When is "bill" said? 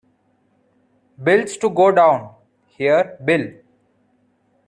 3.23-3.51